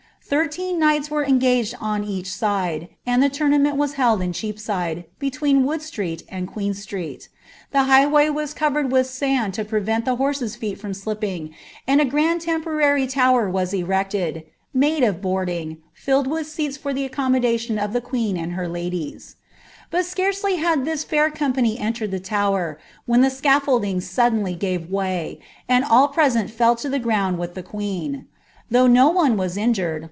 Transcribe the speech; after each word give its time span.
Thirteen 0.23 0.79
knights 0.79 1.11
were 1.11 1.25
engaged 1.25 1.75
on 1.81 2.05
each 2.05 2.29
■ 2.29 2.89
the 3.05 3.29
tournament 3.29 3.75
was 3.75 3.95
held 3.95 4.21
in 4.21 4.31
Cheapsiile, 4.31 5.03
between 5.19 5.65
Wood 5.65 5.81
slreet 5.81 6.23
Hn 6.29 6.47
«tr(«t; 6.47 7.19
the 7.71 7.83
highway 7.83 8.29
was 8.29 8.53
covered 8.53 8.93
with 8.93 9.07
sand 9.07 9.53
to 9.55 9.65
prevent 9.65 10.05
the 10.05 10.15
Ibet 10.15 10.77
fram 10.77 10.93
slipping, 10.93 11.53
and 11.85 11.99
a 11.99 12.05
grand 12.05 12.39
temporary' 12.39 13.07
tower 13.07 13.49
was 13.49 13.73
erected,; 13.73 14.43
boarding, 14.73 15.79
filled 15.91 16.27
with 16.27 16.47
seats 16.47 16.77
for 16.77 16.93
the 16.93 17.03
accommodation 17.03 17.77
of 17.77 17.91
the 17.91 17.99
queen 17.99 18.55
ladies. 18.71 19.35
But 19.89 20.05
scarcely 20.05 20.55
had 20.55 20.85
this 20.85 21.03
fair 21.03 21.29
company 21.29 21.77
entered 21.77 22.11
the 22.11 22.21
tower, 22.21 22.79
be 23.05 23.29
scaffolding 23.29 23.99
suddenly 23.99 24.55
gave 24.55 24.89
way, 24.89 25.41
and 25.67 25.83
all 25.83 26.07
present 26.07 26.49
fell 26.49 26.79
lo 26.81 26.89
the 26.89 27.35
with 27.37 27.53
the 27.53 27.63
queen. 27.63 28.27
Though 28.69 28.87
no 28.87 29.09
one 29.09 29.35
was 29.35 29.57
iniurea. 29.57 29.99